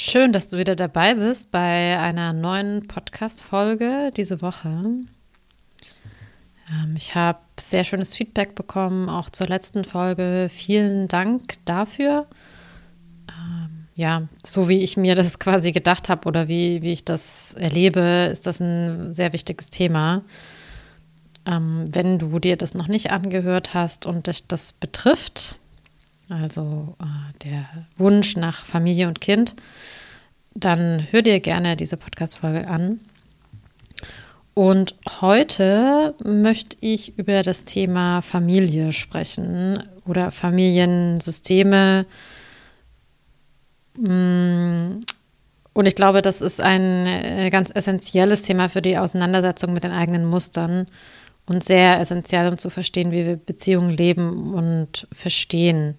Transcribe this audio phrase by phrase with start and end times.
[0.00, 4.68] Schön, dass du wieder dabei bist bei einer neuen Podcast-Folge diese Woche.
[4.68, 5.08] Ähm,
[6.96, 10.50] ich habe sehr schönes Feedback bekommen, auch zur letzten Folge.
[10.52, 12.28] Vielen Dank dafür.
[13.28, 17.54] Ähm, ja, so wie ich mir das quasi gedacht habe oder wie, wie ich das
[17.54, 20.22] erlebe, ist das ein sehr wichtiges Thema.
[21.44, 25.58] Ähm, wenn du dir das noch nicht angehört hast und dich das betrifft,
[26.28, 29.54] also äh, der Wunsch nach Familie und Kind,
[30.58, 33.00] dann hör dir gerne diese Podcast-Folge an.
[34.54, 42.06] Und heute möchte ich über das Thema Familie sprechen oder Familiensysteme.
[43.96, 44.98] Mm,
[45.74, 49.92] und ich glaube, das ist ein äh, ganz essentielles Thema für die Auseinandersetzung mit den
[49.92, 50.88] eigenen Mustern
[51.46, 55.94] und sehr essentiell, um zu verstehen, wie wir Beziehungen leben und verstehen.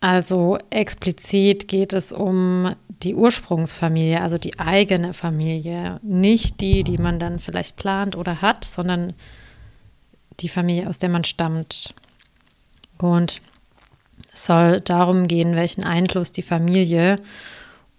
[0.00, 7.18] Also explizit geht es um die Ursprungsfamilie, also die eigene Familie, nicht die, die man
[7.18, 9.12] dann vielleicht plant oder hat, sondern
[10.40, 11.94] die Familie, aus der man stammt.
[12.98, 13.42] Und
[14.32, 17.18] es soll darum gehen, welchen Einfluss die Familie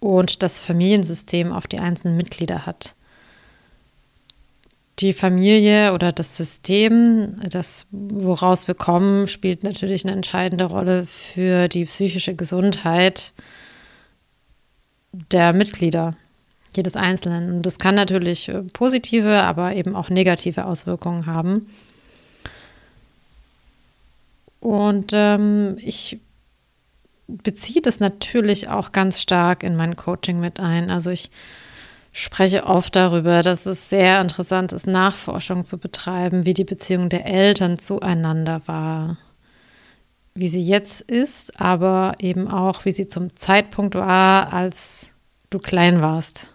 [0.00, 2.94] und das Familiensystem auf die einzelnen Mitglieder hat
[4.98, 11.68] die Familie oder das System, das woraus wir kommen, spielt natürlich eine entscheidende Rolle für
[11.68, 13.32] die psychische Gesundheit
[15.12, 16.16] der Mitglieder
[16.76, 17.52] jedes Einzelnen.
[17.52, 21.66] Und das kann natürlich äh, positive, aber eben auch negative Auswirkungen haben.
[24.60, 26.18] Und ähm, ich
[27.26, 30.90] beziehe das natürlich auch ganz stark in mein Coaching mit ein.
[30.90, 31.30] Also ich
[32.12, 37.26] spreche oft darüber, dass es sehr interessant ist, Nachforschung zu betreiben, wie die Beziehung der
[37.26, 39.16] Eltern zueinander war,
[40.34, 45.10] wie sie jetzt ist, aber eben auch, wie sie zum Zeitpunkt war, als
[45.50, 46.48] du klein warst,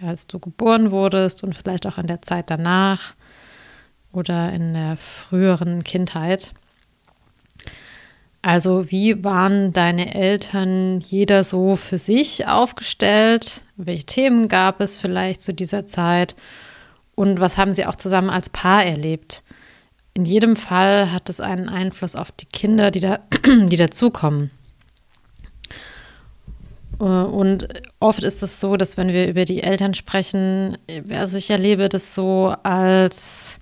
[0.00, 3.14] als du geboren wurdest und vielleicht auch in der Zeit danach
[4.12, 6.54] oder in der früheren Kindheit.
[8.42, 13.62] Also wie waren deine Eltern jeder so für sich aufgestellt?
[13.76, 16.36] Welche Themen gab es vielleicht zu dieser Zeit?
[17.14, 19.42] Und was haben sie auch zusammen als Paar erlebt?
[20.14, 24.50] In jedem Fall hat es einen Einfluss auf die Kinder, die, da, die dazukommen.
[26.98, 27.68] Und
[27.98, 30.76] oft ist es so, dass wenn wir über die Eltern sprechen,
[31.10, 33.58] also ich erlebe das so als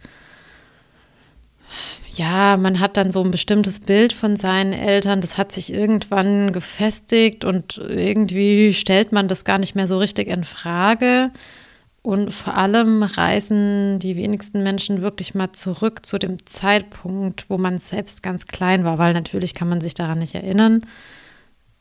[2.19, 6.53] ja, man hat dann so ein bestimmtes Bild von seinen Eltern, das hat sich irgendwann
[6.53, 11.31] gefestigt und irgendwie stellt man das gar nicht mehr so richtig in Frage.
[12.03, 17.79] Und vor allem reisen die wenigsten Menschen wirklich mal zurück zu dem Zeitpunkt, wo man
[17.79, 20.83] selbst ganz klein war, weil natürlich kann man sich daran nicht erinnern.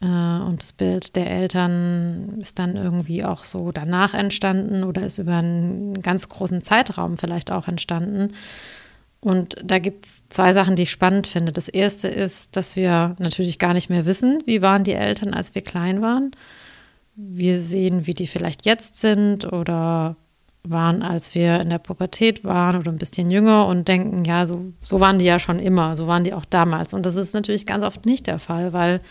[0.01, 5.17] Äh, und das Bild der Eltern ist dann irgendwie auch so danach entstanden oder ist
[5.17, 8.33] über einen ganz großen Zeitraum vielleicht auch entstanden.
[9.19, 11.51] Und da gibt es zwei Sachen, die ich spannend finde.
[11.51, 15.55] Das erste ist, dass wir natürlich gar nicht mehr wissen, wie waren die Eltern, als
[15.55, 16.31] wir klein waren.
[17.15, 20.15] Wir sehen, wie die vielleicht jetzt sind oder
[20.63, 24.73] waren, als wir in der Pubertät waren oder ein bisschen jünger und denken, ja, so,
[24.79, 26.93] so waren die ja schon immer, so waren die auch damals.
[26.93, 29.01] Und das ist natürlich ganz oft nicht der Fall, weil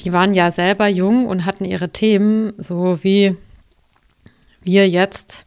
[0.00, 3.36] die waren ja selber jung und hatten ihre Themen, so wie
[4.62, 5.44] wir jetzt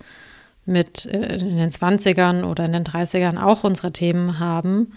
[0.71, 4.93] mit äh, in den 20ern oder in den 30ern auch unsere Themen haben,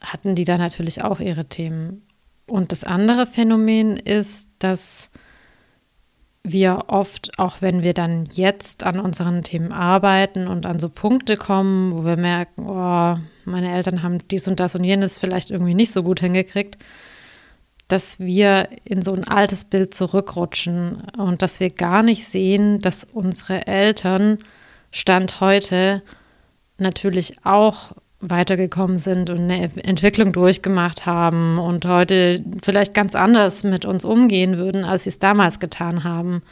[0.00, 2.06] hatten die da natürlich auch ihre Themen.
[2.46, 5.10] Und das andere Phänomen ist, dass
[6.42, 11.36] wir oft, auch wenn wir dann jetzt an unseren Themen arbeiten und an so Punkte
[11.36, 15.74] kommen, wo wir merken, oh, meine Eltern haben dies und das und jenes vielleicht irgendwie
[15.74, 16.78] nicht so gut hingekriegt,
[17.88, 23.06] dass wir in so ein altes Bild zurückrutschen und dass wir gar nicht sehen, dass
[23.12, 24.38] unsere Eltern
[24.90, 26.02] Stand heute
[26.78, 33.84] natürlich auch weitergekommen sind und eine Entwicklung durchgemacht haben und heute vielleicht ganz anders mit
[33.84, 36.42] uns umgehen würden, als sie es damals getan haben.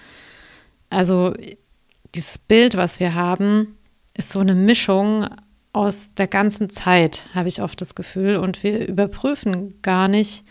[0.89, 1.35] Also
[2.15, 3.77] dieses Bild, was wir haben,
[4.15, 5.27] ist so eine Mischung
[5.73, 8.37] aus der ganzen Zeit, habe ich oft das Gefühl.
[8.37, 10.45] Und wir überprüfen gar nicht,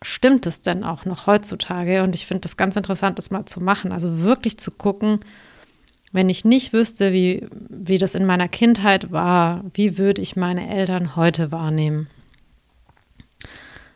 [0.00, 2.02] stimmt es denn auch noch heutzutage?
[2.02, 3.92] Und ich finde das ganz interessant, das mal zu machen.
[3.92, 5.20] Also wirklich zu gucken,
[6.12, 10.68] wenn ich nicht wüsste, wie, wie das in meiner Kindheit war, wie würde ich meine
[10.68, 12.08] Eltern heute wahrnehmen?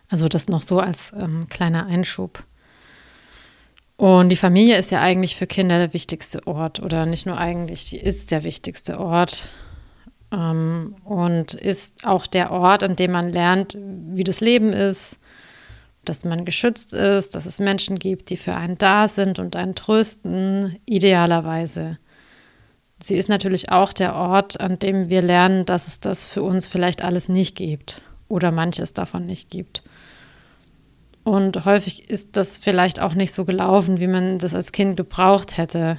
[0.08, 2.44] Also das noch so als ähm, kleiner Einschub.
[3.96, 7.84] Und die Familie ist ja eigentlich für Kinder der wichtigste Ort oder nicht nur eigentlich,
[7.84, 9.50] sie ist der wichtigste Ort
[10.32, 15.18] ähm, und ist auch der Ort, an dem man lernt, wie das Leben ist,
[16.04, 19.74] dass man geschützt ist, dass es Menschen gibt, die für einen da sind und einen
[19.74, 21.98] trösten, idealerweise.
[22.98, 26.66] Sie ist natürlich auch der Ort, an dem wir lernen, dass es das für uns
[26.66, 29.82] vielleicht alles nicht gibt oder manches davon nicht gibt.
[31.22, 35.58] Und häufig ist das vielleicht auch nicht so gelaufen, wie man das als Kind gebraucht
[35.58, 35.98] hätte.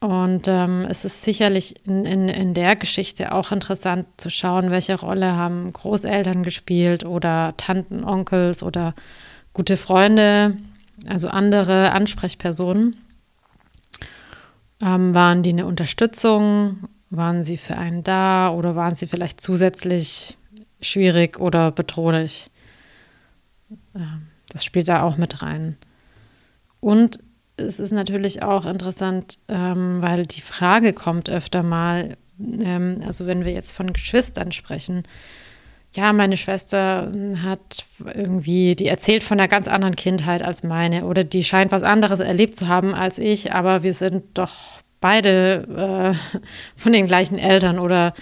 [0.00, 4.98] Und ähm, es ist sicherlich in, in, in der Geschichte auch interessant zu schauen, welche
[4.98, 8.94] Rolle haben Großeltern gespielt oder Tanten, Onkels oder
[9.54, 10.58] gute Freunde,
[11.08, 12.96] also andere Ansprechpersonen.
[14.80, 16.88] Ähm, waren die eine Unterstützung?
[17.10, 20.36] Waren sie für einen da oder waren sie vielleicht zusätzlich
[20.80, 22.50] schwierig oder bedrohlich?
[23.94, 25.76] Ähm, das spielt da auch mit rein.
[26.80, 27.18] Und
[27.56, 33.44] es ist natürlich auch interessant, ähm, weil die Frage kommt öfter mal, ähm, also wenn
[33.44, 35.04] wir jetzt von Geschwistern sprechen,
[35.96, 37.12] ja, meine Schwester
[37.42, 41.84] hat irgendwie, die erzählt von einer ganz anderen Kindheit als meine oder die scheint was
[41.84, 44.52] anderes erlebt zu haben als ich, aber wir sind doch
[45.00, 46.38] beide äh,
[46.76, 48.12] von den gleichen Eltern oder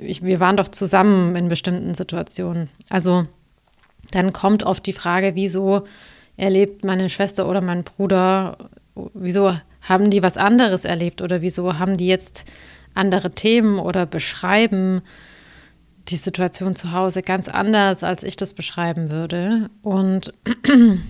[0.00, 2.68] ich, wir waren doch zusammen in bestimmten Situationen.
[2.90, 3.26] Also
[4.10, 5.84] dann kommt oft die Frage, wieso
[6.36, 8.56] erlebt meine Schwester oder mein Bruder,
[9.14, 12.44] wieso haben die was anderes erlebt oder wieso haben die jetzt
[12.94, 15.02] andere Themen oder beschreiben
[16.08, 19.70] die Situation zu Hause ganz anders, als ich das beschreiben würde.
[19.82, 20.32] Und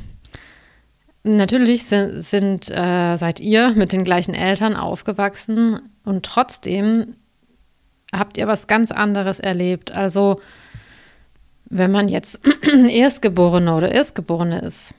[1.22, 7.16] natürlich sind, sind äh, seid ihr mit den gleichen Eltern aufgewachsen und trotzdem
[8.12, 9.92] habt ihr was ganz anderes erlebt.
[9.92, 10.40] Also
[11.64, 12.40] wenn man jetzt
[12.88, 14.94] Erstgeborene oder Erstgeborene ist,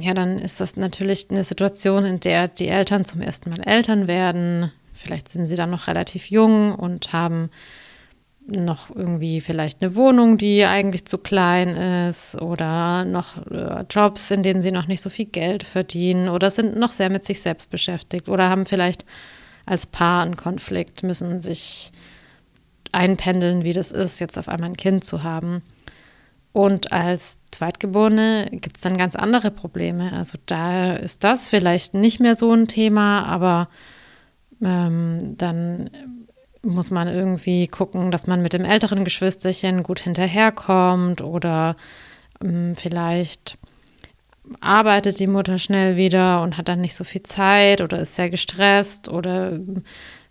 [0.00, 4.06] ja, dann ist das natürlich eine Situation, in der die Eltern zum ersten Mal Eltern
[4.06, 4.72] werden.
[4.94, 7.50] Vielleicht sind sie dann noch relativ jung und haben
[8.48, 11.68] noch irgendwie vielleicht eine Wohnung, die eigentlich zu klein
[12.08, 16.50] ist oder noch äh, Jobs, in denen sie noch nicht so viel Geld verdienen oder
[16.50, 19.04] sind noch sehr mit sich selbst beschäftigt oder haben vielleicht
[19.66, 21.92] als Paar einen Konflikt, müssen sich
[22.90, 25.62] einpendeln, wie das ist, jetzt auf einmal ein Kind zu haben.
[26.52, 30.12] Und als Zweitgeborene gibt es dann ganz andere Probleme.
[30.14, 33.68] Also da ist das vielleicht nicht mehr so ein Thema, aber
[34.62, 35.90] ähm, dann
[36.68, 41.76] muss man irgendwie gucken, dass man mit dem älteren Geschwisterchen gut hinterherkommt oder
[42.42, 43.58] ähm, vielleicht
[44.60, 48.30] arbeitet die Mutter schnell wieder und hat dann nicht so viel Zeit oder ist sehr
[48.30, 49.58] gestresst oder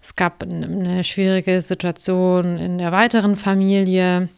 [0.02, 4.30] es gab eine schwierige Situation in der weiteren Familie.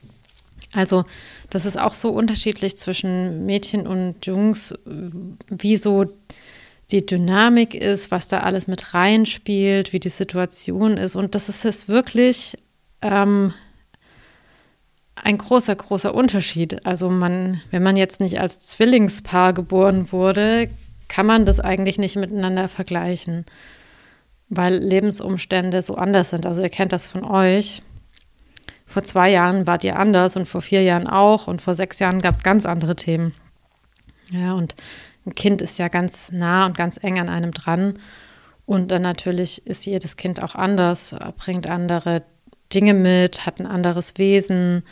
[0.74, 1.04] Also
[1.50, 6.06] das ist auch so unterschiedlich zwischen Mädchen und Jungs, wie so
[6.92, 11.16] die Dynamik ist, was da alles mit reinspielt, wie die Situation ist.
[11.16, 12.58] Und das ist es wirklich
[13.02, 13.54] ähm,
[15.16, 16.86] ein großer, großer Unterschied.
[16.86, 20.70] Also man, wenn man jetzt nicht als Zwillingspaar geboren wurde,
[21.08, 23.46] kann man das eigentlich nicht miteinander vergleichen,
[24.50, 26.46] weil Lebensumstände so anders sind.
[26.46, 27.84] Also ihr kennt das von euch
[28.90, 32.22] vor zwei Jahren wart ihr anders und vor vier Jahren auch und vor sechs Jahren
[32.22, 33.34] gab es ganz andere Themen.
[34.32, 34.76] Ja, und
[35.26, 38.00] ein Kind ist ja ganz nah und ganz eng an einem dran.
[38.66, 42.24] Und dann natürlich ist jedes Kind auch anders, bringt andere
[42.74, 44.84] Dinge mit, hat ein anderes Wesen,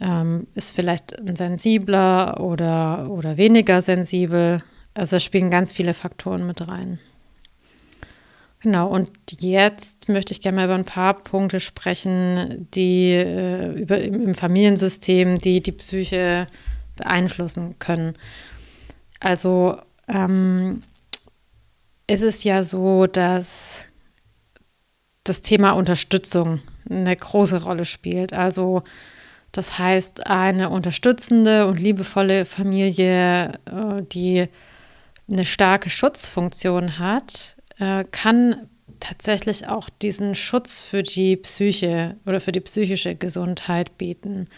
[0.00, 4.62] ähm, ist vielleicht sensibler oder, oder weniger sensibel.
[4.94, 6.98] Also da spielen ganz viele Faktoren mit rein.
[8.62, 13.98] Genau, und jetzt möchte ich gerne mal über ein paar Punkte sprechen, die äh, über,
[13.98, 16.46] im, im Familiensystem, die die Psyche
[16.96, 18.14] beeinflussen können.
[19.20, 20.82] Also ähm,
[22.06, 23.84] ist es ja so, dass
[25.24, 28.32] das Thema Unterstützung eine große Rolle spielt.
[28.32, 28.82] Also
[29.52, 34.46] das heißt, eine unterstützende und liebevolle Familie, äh, die
[35.30, 38.68] eine starke Schutzfunktion hat, äh, kann
[39.00, 44.48] tatsächlich auch diesen Schutz für die Psyche oder für die psychische Gesundheit bieten.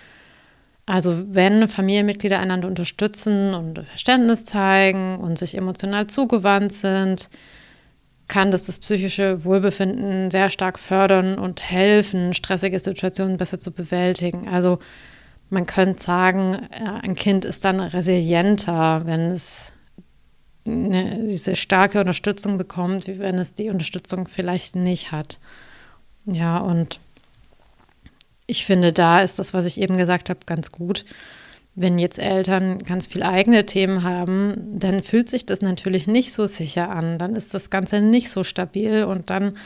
[0.87, 7.31] Also wenn Familienmitglieder einander unterstützen und Verständnis zeigen und sich emotional zugewandt sind,
[8.27, 14.49] kann das das psychische Wohlbefinden sehr stark fördern und helfen, stressige Situationen besser zu bewältigen.
[14.49, 14.79] Also
[15.51, 19.73] man könnte sagen, äh, ein Kind ist dann resilienter, wenn es
[20.67, 25.39] eine, diese starke Unterstützung bekommt, wie wenn es die Unterstützung vielleicht nicht hat.
[26.25, 27.01] Ja, und
[28.53, 31.07] ich finde, da ist das, was ich eben gesagt habe, ganz gut.
[31.75, 36.45] Wenn jetzt Eltern ganz viel eigene Themen haben, dann fühlt sich das natürlich nicht so
[36.47, 37.17] sicher an.
[37.17, 39.57] Dann ist das Ganze nicht so stabil und dann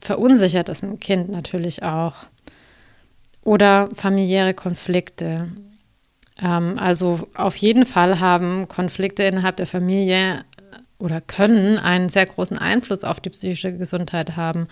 [0.00, 2.26] verunsichert das ein Kind natürlich auch.
[3.42, 5.48] Oder familiäre Konflikte.
[6.42, 10.44] Ähm, also auf jeden Fall haben Konflikte innerhalb der Familie
[10.98, 14.68] oder können einen sehr großen Einfluss auf die psychische Gesundheit haben.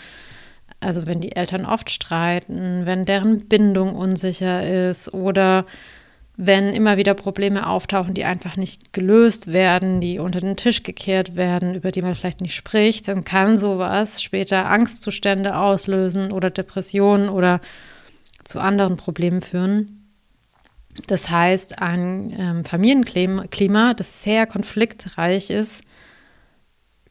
[0.80, 5.64] Also wenn die Eltern oft streiten, wenn deren Bindung unsicher ist oder
[6.37, 11.35] wenn immer wieder Probleme auftauchen, die einfach nicht gelöst werden, die unter den Tisch gekehrt
[11.35, 17.30] werden, über die man vielleicht nicht spricht, dann kann sowas später Angstzustände auslösen oder Depressionen
[17.30, 17.61] oder
[18.45, 19.97] zu anderen Problemen führen.
[21.06, 25.83] Das heißt, ein ähm, Familienklima, das sehr konfliktreich ist,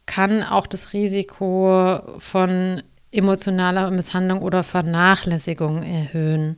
[0.06, 2.84] kann auch das Risiko von
[3.16, 6.58] emotionaler Misshandlung oder Vernachlässigung erhöhen.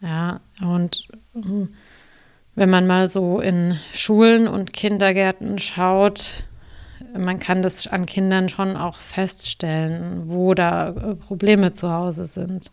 [0.00, 1.74] Ja, und hm,
[2.54, 6.44] wenn man mal so in Schulen und Kindergärten schaut,
[7.16, 12.72] man kann das an Kindern schon auch feststellen, wo da äh, Probleme zu Hause sind.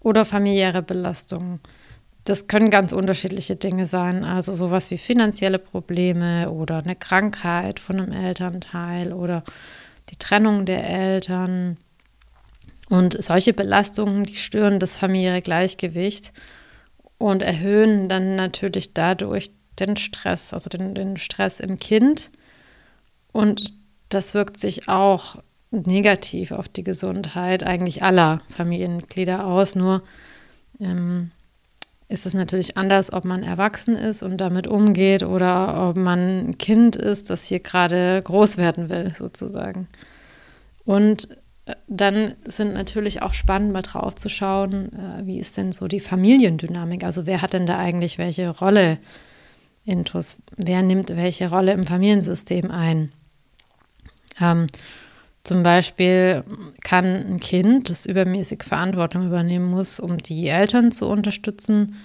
[0.00, 1.60] Oder familiäre Belastungen.
[2.24, 8.00] Das können ganz unterschiedliche Dinge sein, also sowas wie finanzielle Probleme oder eine Krankheit von
[8.00, 9.42] einem Elternteil oder
[10.10, 11.76] die Trennung der Eltern.
[12.88, 16.32] Und solche Belastungen, die stören das familiäre Gleichgewicht
[17.18, 22.30] und erhöhen dann natürlich dadurch den Stress, also den, den Stress im Kind.
[23.32, 23.74] Und
[24.08, 25.36] das wirkt sich auch
[25.70, 29.74] negativ auf die Gesundheit eigentlich aller Familienmitglieder aus.
[29.74, 30.02] Nur
[30.80, 31.30] ähm,
[32.08, 36.58] ist es natürlich anders, ob man erwachsen ist und damit umgeht oder ob man ein
[36.58, 39.88] Kind ist, das hier gerade groß werden will, sozusagen.
[40.86, 41.28] Und
[41.66, 45.86] äh, dann sind natürlich auch spannend, mal drauf zu schauen, äh, wie ist denn so
[45.86, 47.04] die Familiendynamik?
[47.04, 48.98] Also wer hat denn da eigentlich welche Rolle
[49.84, 50.38] in TUS?
[50.56, 53.12] Wer nimmt welche Rolle im Familiensystem ein?
[54.40, 54.66] Ähm,
[55.44, 56.44] zum Beispiel
[56.82, 61.96] kann ein Kind, das übermäßig Verantwortung übernehmen muss, um die Eltern zu unterstützen,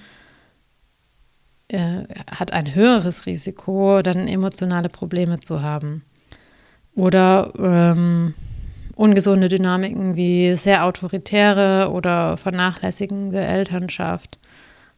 [1.68, 6.04] äh, hat ein höheres Risiko, dann emotionale Probleme zu haben.
[6.96, 8.34] Oder ähm,
[8.96, 14.38] ungesunde Dynamiken wie sehr autoritäre oder vernachlässigende Elternschaft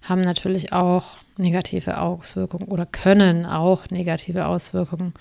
[0.02, 5.14] haben natürlich auch negative Auswirkungen oder können auch negative Auswirkungen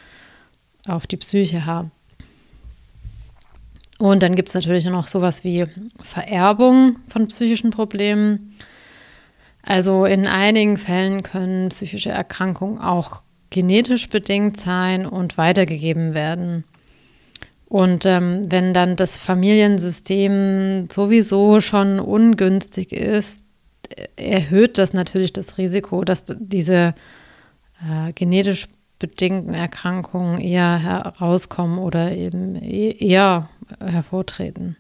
[0.87, 1.91] auf die Psyche haben.
[3.99, 5.67] Und dann gibt es natürlich noch sowas wie
[6.01, 8.57] Vererbung von psychischen Problemen.
[9.63, 16.65] Also in einigen Fällen können psychische Erkrankungen auch genetisch bedingt sein und weitergegeben werden.
[17.67, 23.45] Und ähm, wenn dann das Familiensystem sowieso schon ungünstig ist,
[24.17, 26.95] erhöht das natürlich das Risiko, dass diese
[27.81, 33.49] äh, genetisch bedingten Erkrankungen eher herauskommen oder eben e-, eher
[33.81, 34.77] hervortreten.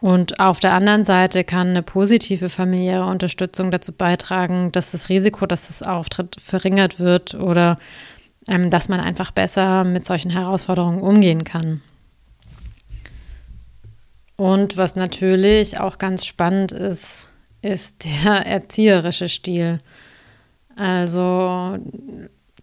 [0.00, 5.46] Und auf der anderen Seite kann eine positive familiäre Unterstützung dazu beitragen, dass das Risiko,
[5.46, 7.78] dass es auftritt, verringert wird oder
[8.46, 11.80] ähm, dass man einfach besser mit solchen Herausforderungen umgehen kann.
[14.36, 17.28] Und was natürlich auch ganz spannend ist,
[17.62, 19.78] ist der erzieherische Stil.
[20.76, 21.78] Also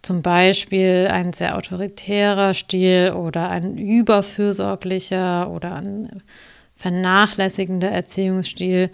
[0.01, 6.23] zum Beispiel ein sehr autoritärer Stil oder ein überfürsorglicher oder ein
[6.75, 8.89] vernachlässigender Erziehungsstil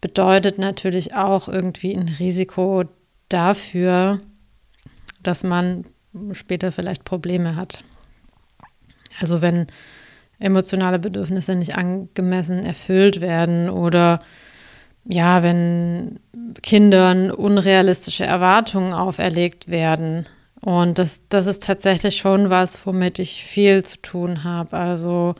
[0.00, 2.84] bedeutet natürlich auch irgendwie ein Risiko
[3.28, 4.20] dafür,
[5.22, 5.84] dass man
[6.32, 7.82] später vielleicht Probleme hat.
[9.20, 9.66] Also wenn
[10.38, 14.20] emotionale Bedürfnisse nicht angemessen erfüllt werden oder
[15.08, 16.18] ja, wenn
[16.62, 20.26] Kindern unrealistische Erwartungen auferlegt werden.
[20.66, 24.76] Und das, das ist tatsächlich schon was, womit ich viel zu tun habe.
[24.76, 25.36] Also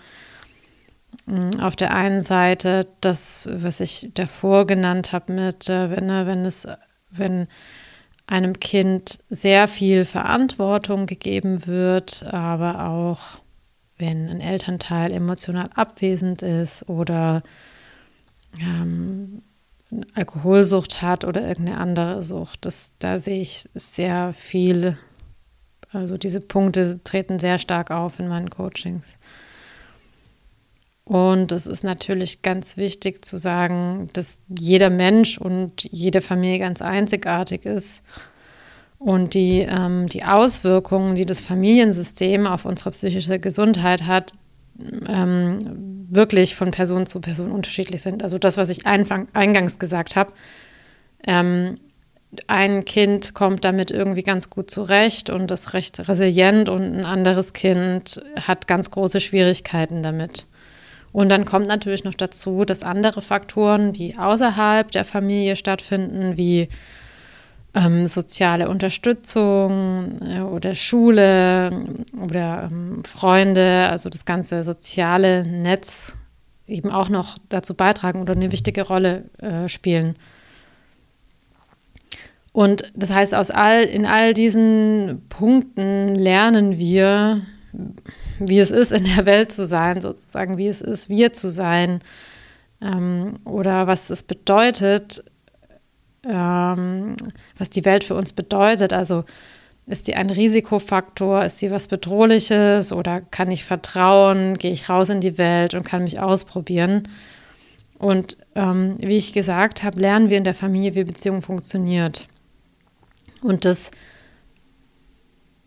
[1.26, 6.28] mm, auf der einen Seite das, was ich davor genannt habe, mit äh, wenn, ne,
[6.28, 6.68] wenn es,
[7.10, 7.48] wenn
[8.28, 13.40] einem Kind sehr viel Verantwortung gegeben wird, aber auch
[13.98, 17.42] wenn ein Elternteil emotional abwesend ist oder
[18.60, 19.42] ähm,
[20.14, 22.64] Alkoholsucht hat oder irgendeine andere Sucht.
[22.64, 24.96] Das, da sehe ich sehr viel,
[25.92, 29.18] also diese Punkte treten sehr stark auf in meinen Coachings.
[31.04, 36.82] Und es ist natürlich ganz wichtig zu sagen, dass jeder Mensch und jede Familie ganz
[36.82, 38.02] einzigartig ist.
[38.98, 44.32] Und die, ähm, die Auswirkungen, die das Familiensystem auf unsere psychische Gesundheit hat,
[45.08, 48.24] ähm, wirklich von Person zu Person unterschiedlich sind.
[48.24, 50.32] Also das, was ich eingangs gesagt habe,
[51.24, 51.76] ähm,
[52.46, 57.52] ein Kind kommt damit irgendwie ganz gut zurecht und ist recht resilient und ein anderes
[57.52, 60.46] Kind hat ganz große Schwierigkeiten damit.
[61.12, 66.68] Und dann kommt natürlich noch dazu, dass andere Faktoren, die außerhalb der Familie stattfinden, wie
[67.74, 71.70] ähm, soziale Unterstützung äh, oder Schule
[72.20, 76.12] oder ähm, Freunde, also das ganze soziale Netz
[76.66, 80.16] eben auch noch dazu beitragen oder eine wichtige Rolle äh, spielen.
[82.56, 87.42] Und das heißt, aus all, in all diesen Punkten lernen wir,
[88.38, 92.00] wie es ist, in der Welt zu sein, sozusagen, wie es ist, wir zu sein
[92.80, 95.22] ähm, oder was es bedeutet,
[96.24, 97.16] ähm,
[97.58, 98.94] was die Welt für uns bedeutet.
[98.94, 99.24] Also
[99.84, 101.44] ist die ein Risikofaktor?
[101.44, 102.90] Ist sie was Bedrohliches?
[102.90, 104.56] Oder kann ich vertrauen?
[104.56, 107.06] Gehe ich raus in die Welt und kann mich ausprobieren?
[107.98, 112.28] Und ähm, wie ich gesagt habe, lernen wir in der Familie, wie Beziehung funktioniert.
[113.46, 113.90] Und das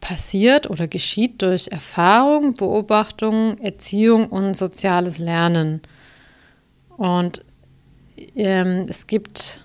[0.02, 5.82] passiert oder geschieht durch Erfahrung, Beobachtung, Erziehung und soziales Lernen.
[6.98, 7.46] Und
[8.36, 9.64] ähm, es gibt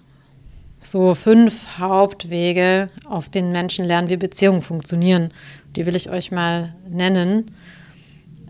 [0.80, 5.32] so fünf Hauptwege, auf denen Menschen lernen, wie Beziehungen funktionieren.
[5.76, 7.50] Die will ich euch mal nennen.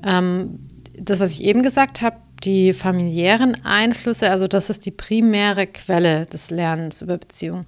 [0.04, 0.58] Ähm,
[0.98, 6.26] das, was ich eben gesagt habe, die familiären Einflüsse, also das ist die primäre Quelle
[6.26, 7.66] des Lernens über Beziehungen.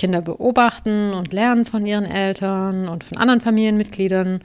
[0.00, 4.40] Kinder beobachten und lernen von ihren Eltern und von anderen Familienmitgliedern,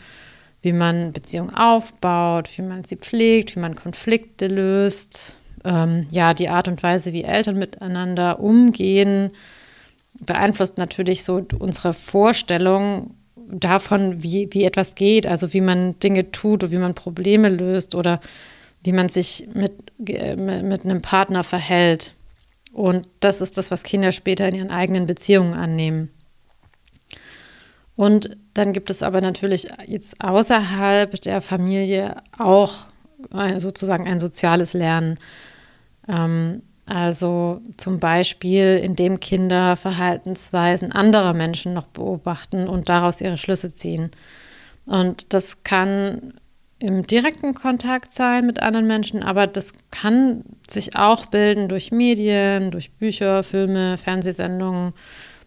[0.61, 6.49] wie man Beziehungen aufbaut, wie man sie pflegt, wie man Konflikte löst, ähm, ja, die
[6.49, 9.31] Art und Weise, wie Eltern miteinander umgehen,
[10.19, 16.65] beeinflusst natürlich so unsere Vorstellung davon, wie, wie etwas geht, also wie man Dinge tut
[16.65, 18.19] oder wie man Probleme löst oder
[18.83, 22.13] wie man sich mit, mit einem Partner verhält.
[22.75, 26.09] Und das ist das, was Kinder später in ihren eigenen Beziehungen annehmen.
[27.95, 32.85] Und dann gibt es aber natürlich jetzt außerhalb der Familie auch
[33.33, 35.19] äh, sozusagen ein soziales Lernen.
[36.09, 43.71] Ähm, also zum Beispiel, indem Kinder Verhaltensweisen anderer Menschen noch beobachten und daraus ihre Schlüsse
[43.71, 44.11] ziehen.
[44.85, 46.33] Und das kann
[46.85, 52.71] im direkten Kontakt sein mit anderen Menschen, aber das kann sich auch bilden durch Medien,
[52.71, 54.93] durch Bücher, Filme, Fernsehsendungen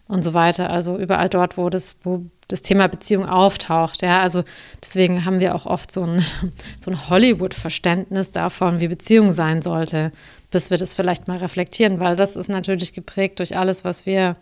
[0.08, 0.70] und so weiter.
[0.70, 4.02] Also überall dort, wo das, wo das Thema Beziehung auftaucht.
[4.02, 4.42] Ja, also
[4.82, 6.24] deswegen haben wir auch oft so ein,
[6.80, 10.12] so ein Hollywood-Verständnis davon, wie Beziehung sein sollte
[10.50, 14.36] bis wir das vielleicht mal reflektieren, weil das ist natürlich geprägt durch alles, was wir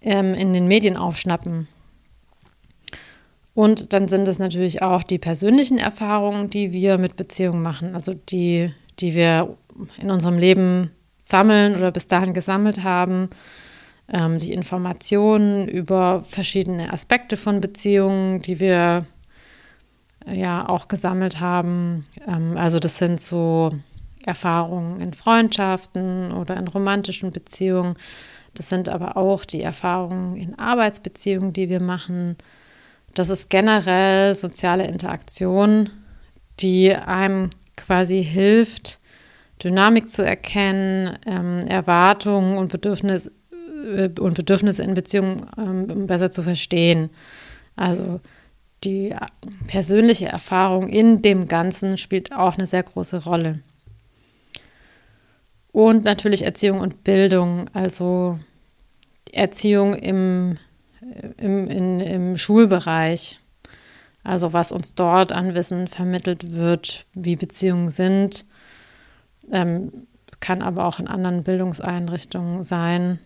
[0.00, 1.68] ähm, in den Medien aufschnappen.
[3.54, 8.14] Und dann sind es natürlich auch die persönlichen Erfahrungen, die wir mit Beziehungen machen, also
[8.14, 9.56] die, die wir
[10.00, 10.90] in unserem Leben
[11.22, 13.28] sammeln oder bis dahin gesammelt haben,
[14.12, 19.06] ähm, die Informationen über verschiedene Aspekte von Beziehungen, die wir
[20.26, 22.06] ja auch gesammelt haben.
[22.26, 23.70] Ähm, also das sind so
[24.24, 27.94] Erfahrungen in Freundschaften oder in romantischen Beziehungen.
[28.54, 32.36] Das sind aber auch die Erfahrungen in Arbeitsbeziehungen, die wir machen.
[33.14, 35.90] Das ist generell soziale Interaktion,
[36.60, 39.00] die einem quasi hilft,
[39.62, 43.30] Dynamik zu erkennen, ähm, Erwartungen und, Bedürfnis,
[43.96, 47.10] äh, und Bedürfnisse in Beziehungen ähm, besser zu verstehen.
[47.76, 48.20] Also
[48.84, 49.14] die
[49.66, 53.60] persönliche Erfahrung in dem Ganzen spielt auch eine sehr große Rolle.
[55.72, 58.38] Und natürlich Erziehung und Bildung, also
[59.32, 60.58] Erziehung im,
[61.36, 63.38] im, in, im Schulbereich.
[64.22, 68.44] Also was uns dort an Wissen vermittelt wird, wie Beziehungen sind,
[69.50, 70.06] ähm,
[70.40, 73.18] kann aber auch in anderen Bildungseinrichtungen sein.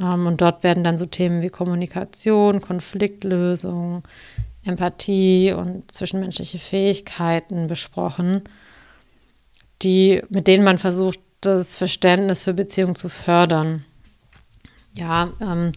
[0.00, 4.02] Ähm, und dort werden dann so Themen wie Kommunikation, Konfliktlösung,
[4.64, 8.42] Empathie und zwischenmenschliche Fähigkeiten besprochen,
[9.82, 13.84] die, mit denen man versucht, das Verständnis für Beziehungen zu fördern.
[14.94, 15.72] Ja, ähm,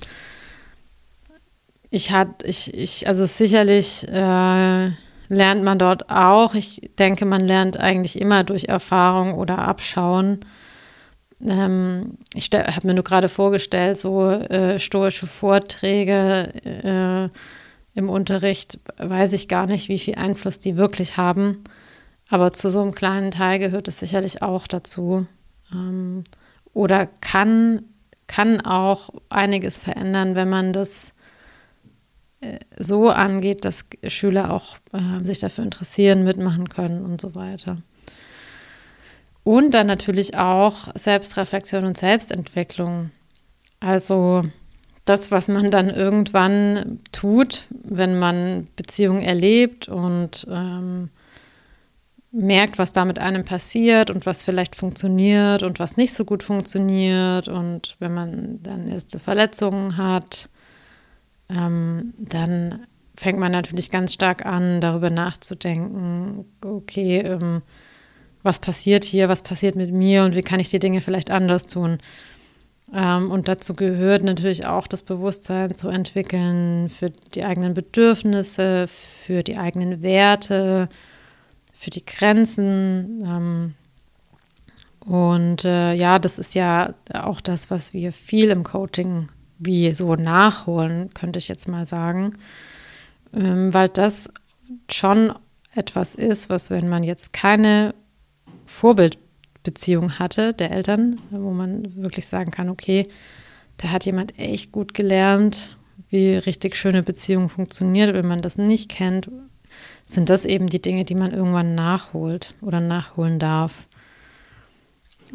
[1.89, 4.91] ich hatte, ich, ich, also sicherlich äh,
[5.29, 6.55] lernt man dort auch.
[6.55, 10.39] Ich denke, man lernt eigentlich immer durch Erfahrung oder Abschauen.
[11.45, 17.29] Ähm, ich habe mir nur gerade vorgestellt, so äh, stoische Vorträge äh,
[17.97, 21.63] im Unterricht, weiß ich gar nicht, wie viel Einfluss die wirklich haben.
[22.29, 25.27] Aber zu so einem kleinen Teil gehört es sicherlich auch dazu.
[25.71, 26.23] Ähm,
[26.73, 27.83] oder kann,
[28.27, 31.14] kann auch einiges verändern, wenn man das
[32.77, 37.77] so angeht, dass Schüler auch äh, sich dafür interessieren, mitmachen können und so weiter.
[39.43, 43.11] Und dann natürlich auch Selbstreflexion und Selbstentwicklung.
[43.79, 44.43] Also
[45.05, 51.09] das, was man dann irgendwann tut, wenn man Beziehungen erlebt und ähm,
[52.31, 56.41] merkt, was da mit einem passiert und was vielleicht funktioniert und was nicht so gut
[56.41, 57.47] funktioniert.
[57.47, 60.49] Und wenn man dann erste Verletzungen hat
[61.49, 67.61] ähm, dann fängt man natürlich ganz stark an, darüber nachzudenken, okay, ähm,
[68.43, 71.65] was passiert hier, was passiert mit mir und wie kann ich die Dinge vielleicht anders
[71.65, 71.97] tun.
[72.93, 79.43] Ähm, und dazu gehört natürlich auch das Bewusstsein zu entwickeln für die eigenen Bedürfnisse, für
[79.43, 80.89] die eigenen Werte,
[81.73, 83.23] für die Grenzen.
[83.25, 83.73] Ähm,
[84.99, 89.27] und äh, ja, das ist ja auch das, was wir viel im Coaching
[89.57, 92.33] wie so nachholen, könnte ich jetzt mal sagen.
[93.33, 94.29] Ähm, weil das
[94.89, 95.33] schon
[95.73, 97.93] etwas ist, was, wenn man jetzt keine
[98.65, 103.07] Vorbildbeziehung hatte der Eltern, wo man wirklich sagen kann, okay,
[103.77, 105.77] da hat jemand echt gut gelernt,
[106.09, 108.13] wie richtig schöne Beziehung funktioniert.
[108.13, 109.29] Wenn man das nicht kennt,
[110.07, 113.87] sind das eben die Dinge, die man irgendwann nachholt oder nachholen darf.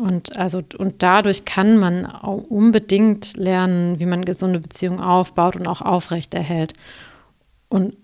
[0.00, 5.82] Und also und dadurch kann man unbedingt lernen, wie man gesunde Beziehungen aufbaut und auch
[5.82, 6.72] aufrechterhält.
[7.68, 7.96] Und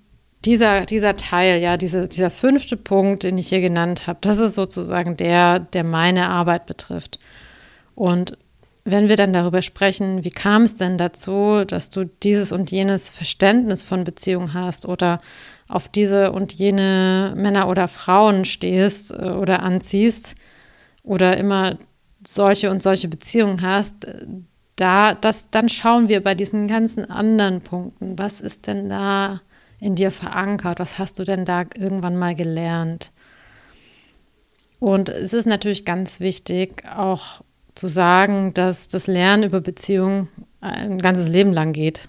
[0.45, 4.57] dieser, dieser Teil, ja, diese, dieser fünfte Punkt, den ich hier genannt habe, das ist
[4.57, 7.19] sozusagen der, der meine Arbeit betrifft.
[7.95, 8.37] Und
[8.85, 13.09] wenn wir dann darüber sprechen, wie kam es denn dazu, dass du dieses und jenes
[13.09, 15.21] Verständnis von Beziehung hast oder
[15.67, 20.35] auf diese und jene Männer oder Frauen stehst äh, oder anziehst
[21.07, 21.79] oder immer
[22.27, 24.07] solche und solche Beziehungen hast,
[24.75, 29.41] da, das, dann schauen wir bei diesen ganzen anderen Punkten, was ist denn da
[29.81, 30.79] in dir verankert?
[30.79, 33.13] Was hast du denn da irgendwann mal gelernt?
[34.79, 37.43] Und es ist natürlich ganz wichtig, auch
[37.75, 40.29] zu sagen, dass das Lernen über Beziehungen
[40.61, 42.09] ein ganzes Leben lang geht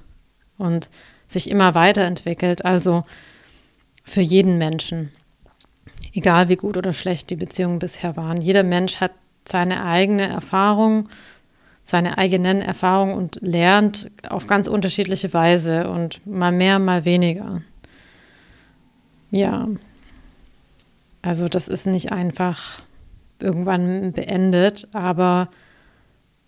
[0.57, 0.89] und
[1.27, 2.65] sich immer weiterentwickelt.
[2.65, 3.03] Also
[4.03, 5.11] für jeden Menschen,
[6.13, 8.41] egal wie gut oder schlecht die Beziehungen bisher waren.
[8.41, 9.11] Jeder Mensch hat
[9.45, 11.09] seine eigene Erfahrung,
[11.83, 17.61] seine eigenen Erfahrungen und lernt auf ganz unterschiedliche Weise und mal mehr, mal weniger.
[19.31, 19.67] Ja,
[21.21, 22.81] also das ist nicht einfach
[23.39, 25.49] irgendwann beendet, aber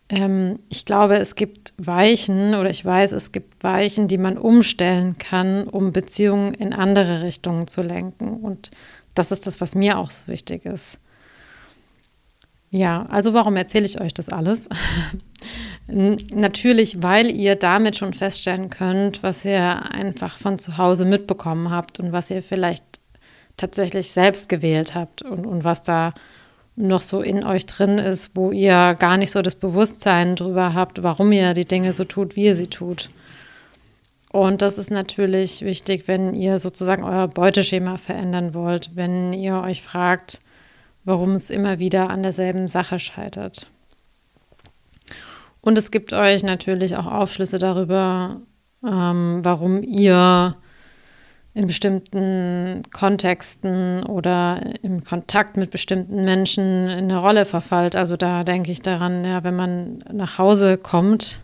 [0.10, 5.18] ähm, ich glaube, es gibt Weichen oder ich weiß, es gibt Weichen, die man umstellen
[5.18, 8.38] kann, um Beziehungen in andere Richtungen zu lenken.
[8.38, 8.72] Und
[9.16, 11.00] das ist das, was mir auch so wichtig ist.
[12.72, 14.70] Ja, also warum erzähle ich euch das alles?
[15.88, 22.00] Natürlich, weil ihr damit schon feststellen könnt, was ihr einfach von zu Hause mitbekommen habt
[22.00, 22.84] und was ihr vielleicht
[23.58, 26.14] tatsächlich selbst gewählt habt und, und was da
[26.76, 31.04] noch so in euch drin ist, wo ihr gar nicht so das Bewusstsein drüber habt,
[31.04, 33.10] warum ihr die Dinge so tut, wie ihr sie tut.
[34.32, 39.82] Und das ist natürlich wichtig, wenn ihr sozusagen euer Beuteschema verändern wollt, wenn ihr euch
[39.82, 40.40] fragt,
[41.04, 43.68] warum es immer wieder an derselben Sache scheitert.
[45.62, 48.42] Und es gibt euch natürlich auch Aufschlüsse darüber,
[48.86, 50.56] ähm, warum ihr
[51.56, 57.96] in bestimmten Kontexten oder im Kontakt mit bestimmten Menschen in eine Rolle verfallt.
[57.96, 61.44] Also da denke ich daran, ja, wenn man nach Hause kommt,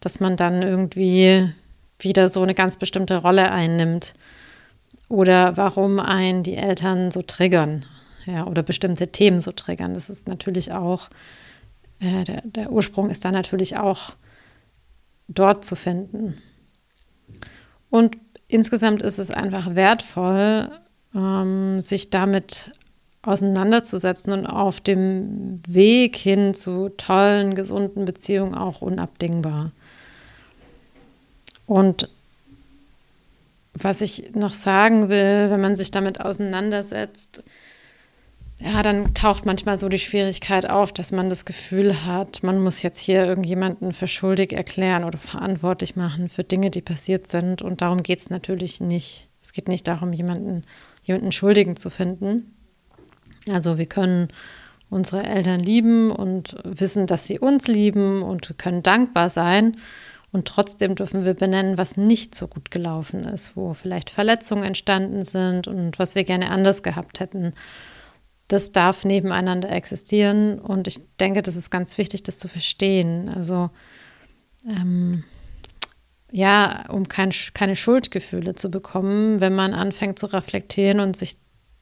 [0.00, 1.52] dass man dann irgendwie
[1.98, 4.14] wieder so eine ganz bestimmte Rolle einnimmt.
[5.08, 7.86] Oder warum einen die Eltern so triggern
[8.26, 9.94] ja, oder bestimmte Themen so triggern.
[9.94, 11.08] Das ist natürlich auch,
[12.00, 14.14] äh, der, der Ursprung ist da natürlich auch
[15.28, 16.38] dort zu finden.
[17.90, 18.16] Und
[18.48, 20.70] insgesamt ist es einfach wertvoll,
[21.14, 22.72] ähm, sich damit
[23.22, 29.72] auseinanderzusetzen und auf dem Weg hin zu tollen, gesunden Beziehungen auch unabdingbar.
[31.66, 32.08] Und
[33.74, 37.42] was ich noch sagen will, wenn man sich damit auseinandersetzt,
[38.60, 42.82] ja, dann taucht manchmal so die Schwierigkeit auf, dass man das Gefühl hat, man muss
[42.82, 47.62] jetzt hier irgendjemanden für schuldig erklären oder verantwortlich machen für Dinge, die passiert sind.
[47.62, 49.28] Und darum geht es natürlich nicht.
[49.42, 50.64] Es geht nicht darum, jemanden,
[51.02, 52.54] jemanden Schuldigen zu finden.
[53.50, 54.28] Also wir können
[54.88, 59.76] unsere Eltern lieben und wissen, dass sie uns lieben und können dankbar sein.
[60.34, 65.24] Und trotzdem dürfen wir benennen, was nicht so gut gelaufen ist, wo vielleicht Verletzungen entstanden
[65.24, 67.54] sind und was wir gerne anders gehabt hätten
[68.48, 73.28] das darf nebeneinander existieren und ich denke, das ist ganz wichtig, das zu verstehen.
[73.28, 73.70] Also
[74.68, 75.24] ähm,
[76.30, 81.36] ja, um kein, keine Schuldgefühle zu bekommen, wenn man anfängt zu reflektieren und sich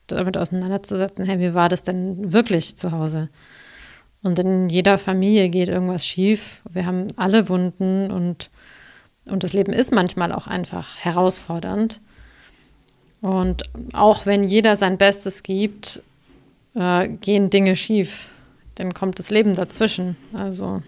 [0.07, 3.29] damit auseinanderzusetzen, hey, wie war das denn wirklich zu Hause?
[4.23, 6.63] Und in jeder Familie geht irgendwas schief.
[6.71, 8.51] Wir haben alle Wunden und,
[9.29, 12.01] und das Leben ist manchmal auch einfach herausfordernd.
[13.21, 16.03] Und auch wenn jeder sein Bestes gibt,
[16.75, 18.29] äh, gehen Dinge schief.
[18.77, 20.17] Dann kommt das Leben dazwischen.
[20.33, 20.83] Also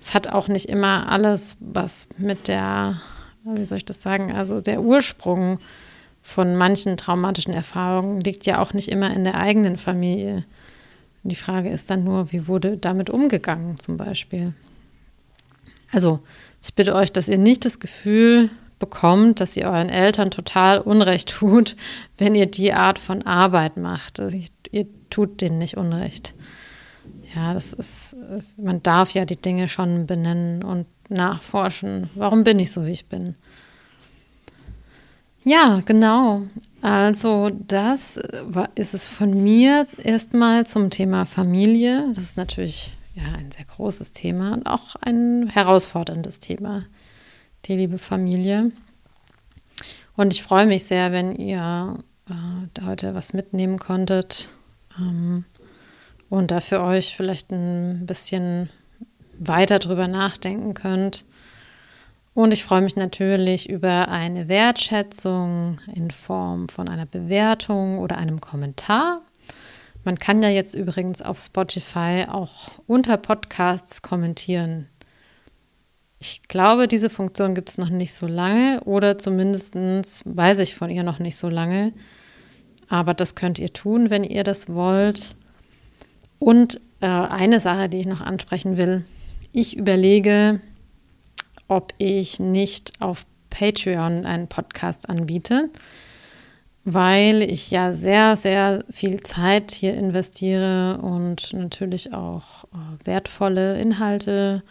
[0.00, 3.00] es hat auch nicht immer alles was mit der
[3.44, 5.58] wie soll ich das sagen, also der Ursprung
[6.22, 10.44] von manchen traumatischen Erfahrungen liegt ja auch nicht immer in der eigenen Familie.
[11.24, 14.52] Die Frage ist dann nur, wie wurde damit umgegangen zum Beispiel.
[15.90, 16.20] Also
[16.62, 21.30] ich bitte euch, dass ihr nicht das Gefühl bekommt, dass ihr euren Eltern total Unrecht
[21.30, 21.76] tut,
[22.18, 24.20] wenn ihr die Art von Arbeit macht.
[24.20, 24.38] Also
[24.70, 26.34] ihr tut denen nicht Unrecht.
[27.34, 28.16] Ja, das ist,
[28.58, 32.10] man darf ja die Dinge schon benennen und nachforschen.
[32.14, 33.34] Warum bin ich so, wie ich bin?
[35.44, 36.42] Ja, genau.
[36.80, 38.18] Also das
[38.74, 42.06] ist es von mir erstmal zum Thema Familie.
[42.08, 46.86] Das ist natürlich ja ein sehr großes Thema und auch ein herausforderndes Thema,
[47.66, 48.72] die liebe Familie.
[50.16, 51.98] Und ich freue mich sehr, wenn ihr
[52.30, 54.48] äh, heute was mitnehmen konntet
[54.98, 55.44] ähm,
[56.30, 58.70] und da für euch vielleicht ein bisschen
[59.38, 61.26] weiter drüber nachdenken könnt
[62.34, 68.40] und ich freue mich natürlich über eine Wertschätzung in Form von einer Bewertung oder einem
[68.40, 69.22] Kommentar.
[70.04, 74.88] Man kann ja jetzt übrigens auf Spotify auch unter Podcasts kommentieren.
[76.18, 79.74] Ich glaube, diese Funktion gibt es noch nicht so lange oder zumindest
[80.24, 81.92] weiß ich von ihr noch nicht so lange.
[82.88, 85.36] Aber das könnt ihr tun, wenn ihr das wollt.
[86.38, 89.04] Und äh, eine Sache, die ich noch ansprechen will.
[89.52, 90.60] Ich überlege,
[91.68, 95.70] ob ich nicht auf Patreon einen Podcast anbiete,
[96.84, 104.62] weil ich ja sehr, sehr viel Zeit hier investiere und natürlich auch äh, wertvolle Inhalte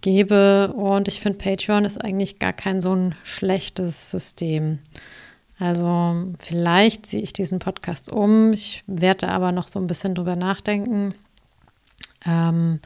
[0.00, 0.72] gebe.
[0.74, 4.78] Und ich finde, Patreon ist eigentlich gar kein so ein schlechtes System.
[5.58, 8.52] Also vielleicht ziehe ich diesen Podcast um.
[8.52, 11.14] Ich werde aber noch so ein bisschen drüber nachdenken.
[12.24, 12.80] Ähm,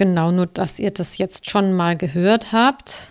[0.00, 3.10] Genau, nur dass ihr das jetzt schon mal gehört habt.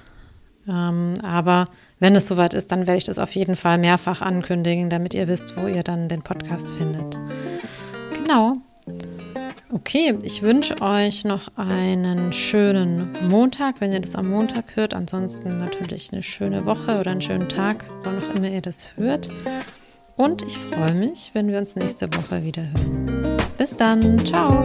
[0.67, 1.67] Ähm, aber
[1.99, 5.27] wenn es soweit ist, dann werde ich das auf jeden Fall mehrfach ankündigen, damit ihr
[5.27, 7.19] wisst, wo ihr dann den Podcast findet.
[8.15, 8.57] Genau.
[9.71, 14.95] Okay, ich wünsche euch noch einen schönen Montag, wenn ihr das am Montag hört.
[14.95, 19.29] Ansonsten natürlich eine schöne Woche oder einen schönen Tag, wann auch immer ihr das hört.
[20.15, 23.37] Und ich freue mich, wenn wir uns nächste Woche wieder hören.
[23.59, 24.25] Bis dann.
[24.25, 24.63] Ciao.